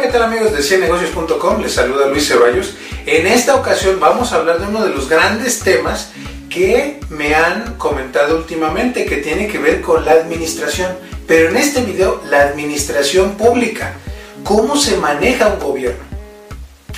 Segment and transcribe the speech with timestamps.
[0.00, 1.60] ¿qué tal amigos de ciennegocios.com?
[1.60, 2.74] Les saluda Luis Ceballos.
[3.04, 6.12] En esta ocasión vamos a hablar de uno de los grandes temas
[6.48, 10.96] que me han comentado últimamente que tiene que ver con la administración.
[11.26, 13.92] Pero en este video, la administración pública.
[14.42, 16.02] ¿Cómo se maneja un gobierno?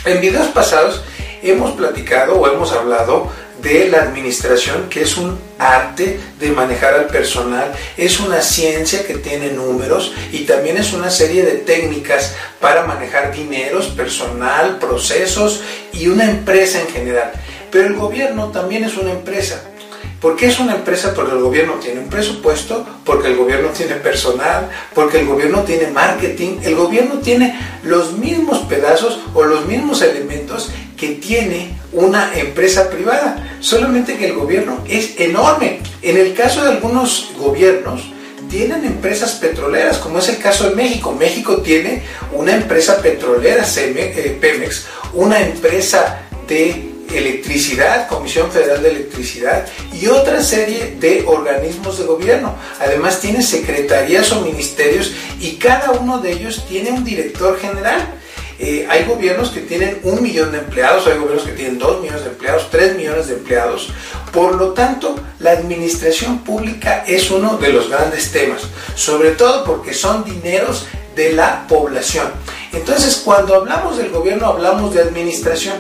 [0.05, 1.03] En videos pasados
[1.43, 3.33] hemos platicado o hemos hablado
[3.63, 9.15] de la administración, que es un arte de manejar al personal, es una ciencia que
[9.15, 15.63] tiene números y también es una serie de técnicas para manejar dineros, personal, procesos
[15.93, 17.33] y una empresa en general.
[17.71, 19.63] Pero el gobierno también es una empresa.
[20.21, 21.15] ¿Por qué es una empresa?
[21.15, 25.89] Porque el gobierno tiene un presupuesto, porque el gobierno tiene personal, porque el gobierno tiene
[25.89, 32.91] marketing, el gobierno tiene los mismos pedazos o los mismos elementos que tiene una empresa
[32.91, 35.81] privada, solamente que el gobierno es enorme.
[36.01, 38.13] En el caso de algunos gobiernos,
[38.51, 41.17] tienen empresas petroleras, como es el caso de México.
[41.19, 49.67] México tiene una empresa petrolera, eh, Pemex, una empresa de electricidad, Comisión Federal de Electricidad
[49.93, 52.55] y otra serie de organismos de gobierno.
[52.81, 58.22] Además tiene secretarías o ministerios y cada uno de ellos tiene un director general.
[58.65, 62.23] Eh, hay gobiernos que tienen un millón de empleados, hay gobiernos que tienen dos millones
[62.23, 63.89] de empleados, tres millones de empleados.
[64.33, 68.63] Por lo tanto, la administración pública es uno de los grandes temas,
[68.95, 72.29] sobre todo porque son dineros de la población.
[72.73, 75.75] Entonces, cuando hablamos del gobierno, hablamos de administración.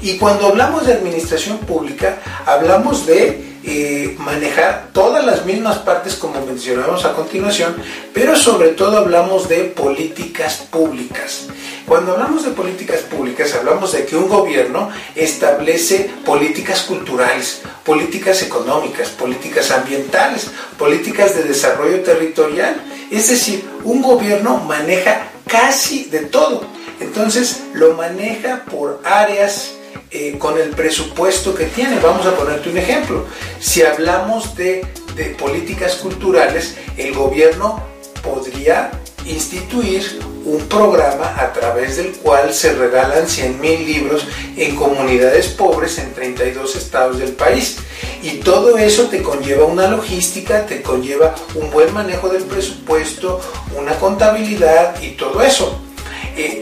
[0.00, 6.44] Y cuando hablamos de administración pública, hablamos de eh, manejar todas las mismas partes como
[6.44, 7.76] mencionamos a continuación,
[8.14, 11.48] pero sobre todo hablamos de políticas públicas.
[11.86, 19.08] Cuando hablamos de políticas públicas, hablamos de que un gobierno establece políticas culturales, políticas económicas,
[19.08, 22.76] políticas ambientales, políticas de desarrollo territorial.
[23.10, 26.62] Es decir, un gobierno maneja casi de todo.
[27.00, 29.77] Entonces lo maneja por áreas
[30.10, 31.98] eh, con el presupuesto que tiene.
[32.00, 33.26] Vamos a ponerte un ejemplo.
[33.60, 34.86] Si hablamos de,
[35.16, 37.82] de políticas culturales, el gobierno
[38.22, 38.90] podría
[39.26, 44.26] instituir un programa a través del cual se regalan 100.000 libros
[44.56, 47.76] en comunidades pobres en 32 estados del país.
[48.22, 53.40] Y todo eso te conlleva una logística, te conlleva un buen manejo del presupuesto,
[53.76, 55.78] una contabilidad y todo eso.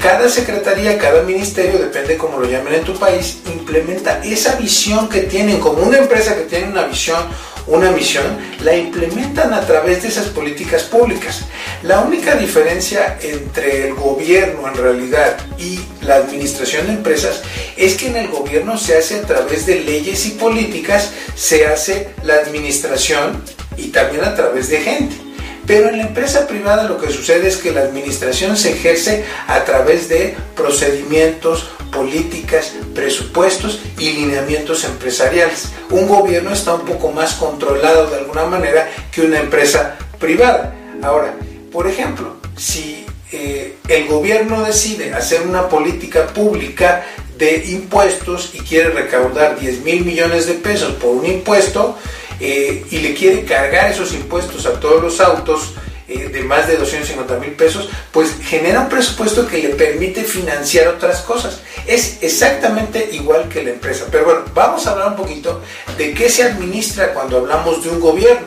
[0.00, 5.22] Cada secretaría, cada ministerio, depende cómo lo llamen en tu país, implementa esa visión que
[5.22, 7.19] tienen, como una empresa que tiene una visión,
[7.66, 8.25] una misión,
[8.60, 11.42] la implementan a través de esas políticas públicas.
[11.82, 17.43] La única diferencia entre el gobierno en realidad y la administración de empresas
[17.76, 22.08] es que en el gobierno se hace a través de leyes y políticas, se hace
[22.22, 23.43] la administración
[23.76, 25.25] y también a través de gente.
[25.66, 29.65] Pero en la empresa privada lo que sucede es que la administración se ejerce a
[29.65, 35.71] través de procedimientos, políticas, presupuestos y lineamientos empresariales.
[35.91, 40.75] Un gobierno está un poco más controlado de alguna manera que una empresa privada.
[41.03, 41.34] Ahora,
[41.72, 47.05] por ejemplo, si eh, el gobierno decide hacer una política pública
[47.37, 51.99] de impuestos y quiere recaudar 10 mil millones de pesos por un impuesto,
[52.41, 55.74] eh, y le quiere cargar esos impuestos a todos los autos
[56.08, 60.86] eh, de más de 250 mil pesos, pues genera un presupuesto que le permite financiar
[60.86, 61.60] otras cosas.
[61.84, 64.06] Es exactamente igual que la empresa.
[64.08, 65.62] Pero bueno, vamos a hablar un poquito
[65.98, 68.46] de qué se administra cuando hablamos de un gobierno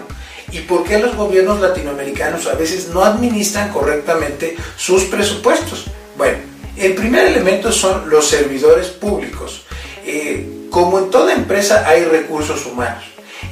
[0.54, 5.88] y por qué los gobiernos latinoamericanos a veces no administran correctamente sus presupuestos.
[6.18, 6.38] Bueno,
[6.78, 9.64] el primer elemento son los servidores públicos.
[10.06, 13.04] Eh, como en toda empresa hay recursos humanos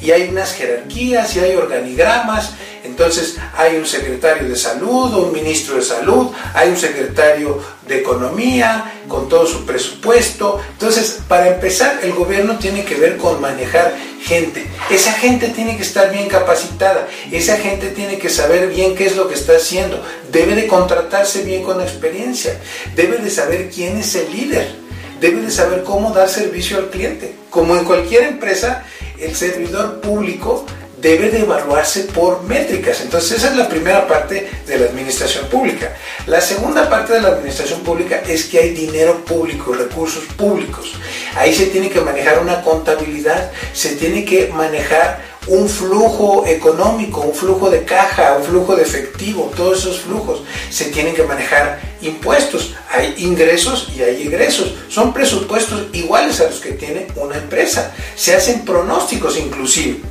[0.01, 2.51] y hay unas jerarquías y hay organigramas.
[2.83, 8.93] Entonces hay un secretario de salud, un ministro de salud, hay un secretario de economía
[9.07, 10.59] con todo su presupuesto.
[10.71, 13.93] Entonces, para empezar, el gobierno tiene que ver con manejar
[14.23, 14.67] gente.
[14.89, 19.15] Esa gente tiene que estar bien capacitada, esa gente tiene que saber bien qué es
[19.15, 22.59] lo que está haciendo, debe de contratarse bien con experiencia,
[22.95, 24.75] debe de saber quién es el líder,
[25.21, 27.35] debe de saber cómo dar servicio al cliente.
[27.49, 28.85] Como en cualquier empresa,
[29.19, 30.65] el servidor público
[31.01, 33.01] debe de evaluarse por métricas.
[33.01, 35.95] Entonces esa es la primera parte de la administración pública.
[36.25, 40.93] La segunda parte de la administración pública es que hay dinero público, recursos públicos.
[41.35, 47.33] Ahí se tiene que manejar una contabilidad, se tiene que manejar un flujo económico, un
[47.33, 50.43] flujo de caja, un flujo de efectivo, todos esos flujos.
[50.69, 54.73] Se tienen que manejar impuestos, hay ingresos y hay egresos.
[54.89, 57.93] Son presupuestos iguales a los que tiene una empresa.
[58.15, 60.01] Se hacen pronósticos inclusive.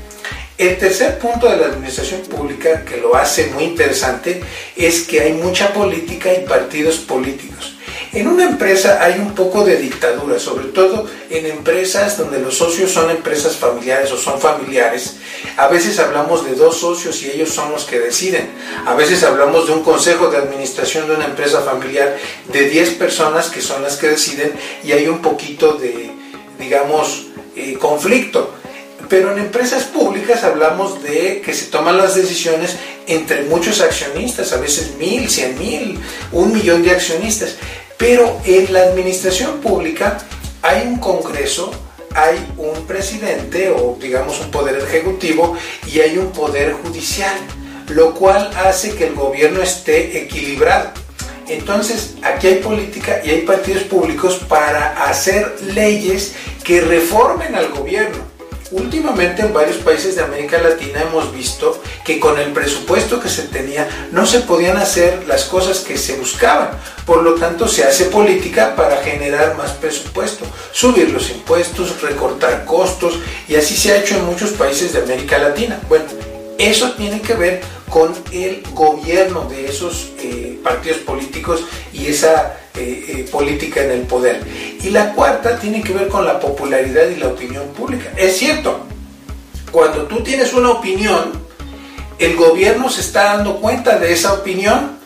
[0.58, 4.42] El tercer punto de la administración pública que lo hace muy interesante
[4.74, 7.75] es que hay mucha política y partidos políticos.
[8.12, 12.90] En una empresa hay un poco de dictadura, sobre todo en empresas donde los socios
[12.90, 15.16] son empresas familiares o son familiares.
[15.56, 18.48] A veces hablamos de dos socios y ellos son los que deciden.
[18.86, 22.16] A veces hablamos de un consejo de administración de una empresa familiar
[22.52, 24.52] de 10 personas que son las que deciden
[24.84, 26.10] y hay un poquito de,
[26.58, 28.54] digamos, eh, conflicto.
[29.08, 32.76] Pero en empresas públicas hablamos de que se toman las decisiones
[33.06, 35.98] entre muchos accionistas, a veces mil, cien mil,
[36.32, 37.56] un millón de accionistas.
[37.98, 40.19] Pero en la administración pública
[40.62, 41.70] hay un Congreso,
[42.14, 45.56] hay un presidente o digamos un poder ejecutivo
[45.87, 47.34] y hay un poder judicial,
[47.88, 50.90] lo cual hace que el gobierno esté equilibrado.
[51.48, 56.34] Entonces, aquí hay política y hay partidos públicos para hacer leyes
[56.64, 58.25] que reformen al gobierno
[58.72, 63.42] Últimamente en varios países de América Latina hemos visto que con el presupuesto que se
[63.42, 66.70] tenía no se podían hacer las cosas que se buscaban.
[67.04, 73.20] Por lo tanto, se hace política para generar más presupuesto, subir los impuestos, recortar costos
[73.46, 75.80] y así se ha hecho en muchos países de América Latina.
[75.88, 76.06] Bueno,
[76.58, 83.05] eso tiene que ver con el gobierno de esos eh, partidos políticos y esa eh,
[83.08, 84.43] eh, política en el poder.
[84.82, 88.12] Y la cuarta tiene que ver con la popularidad y la opinión pública.
[88.17, 88.87] Es cierto,
[89.70, 91.32] cuando tú tienes una opinión,
[92.19, 94.96] el gobierno se está dando cuenta de esa opinión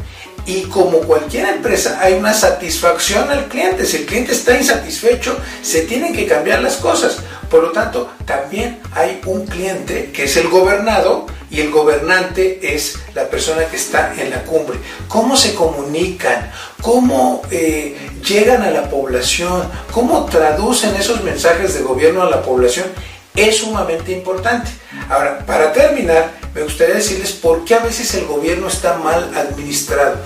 [0.47, 3.85] y como cualquier empresa hay una satisfacción al cliente.
[3.85, 7.19] Si el cliente está insatisfecho, se tienen que cambiar las cosas.
[7.51, 12.97] Por lo tanto, también hay un cliente que es el gobernado y el gobernante es
[13.15, 14.79] la persona que está en la cumbre.
[15.09, 16.51] ¿Cómo se comunican?
[16.81, 19.69] ¿Cómo eh, llegan a la población?
[19.93, 22.87] ¿Cómo traducen esos mensajes de gobierno a la población?
[23.35, 24.71] Es sumamente importante.
[25.09, 30.19] Ahora, para terminar, me gustaría decirles por qué a veces el gobierno está mal administrado.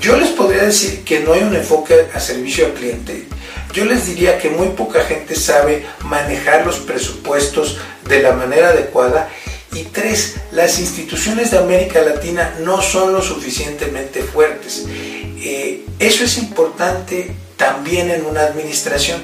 [0.00, 3.26] Yo les podría decir que no hay un enfoque a servicio al cliente
[3.72, 9.30] yo les diría que muy poca gente sabe manejar los presupuestos de la manera adecuada.
[9.74, 14.84] Y tres, las instituciones de América Latina no son lo suficientemente fuertes.
[14.88, 19.20] Eh, eso es importante también en una administración,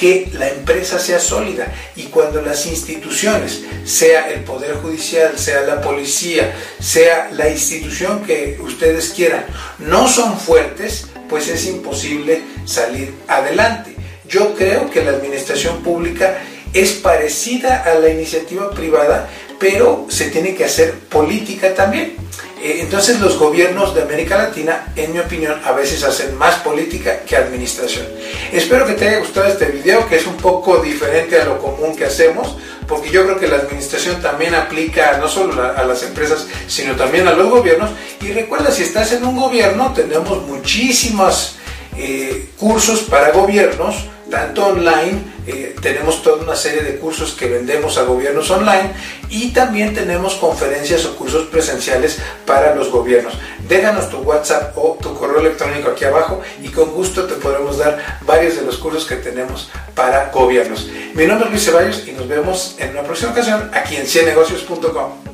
[0.00, 5.82] que la empresa sea sólida y cuando las instituciones, sea el Poder Judicial, sea la
[5.82, 9.44] policía, sea la institución que ustedes quieran,
[9.78, 13.94] no son fuertes, pues es imposible salir adelante.
[14.26, 16.38] Yo creo que la administración pública
[16.72, 19.28] es parecida a la iniciativa privada,
[19.60, 22.16] pero se tiene que hacer política también.
[22.62, 27.20] Eh, entonces los gobiernos de América Latina, en mi opinión, a veces hacen más política
[27.20, 28.06] que administración.
[28.52, 31.94] Espero que te haya gustado este video, que es un poco diferente a lo común
[31.94, 32.56] que hacemos,
[32.88, 37.28] porque yo creo que la administración también aplica no solo a las empresas, sino también
[37.28, 37.90] a los gobiernos.
[38.20, 41.56] Y recuerda, si estás en un gobierno, tenemos muchísimos
[41.96, 47.98] eh, cursos para gobiernos, tanto online, eh, tenemos toda una serie de cursos que vendemos
[47.98, 48.92] a gobiernos online
[49.28, 53.34] y también tenemos conferencias o cursos presenciales para los gobiernos.
[53.68, 58.20] Déjanos tu WhatsApp o tu correo electrónico aquí abajo y con gusto te podremos dar
[58.22, 60.88] varios de los cursos que tenemos para gobiernos.
[61.14, 65.29] Mi nombre es Luis Ceballos y nos vemos en una próxima ocasión aquí en ciennegocios.com.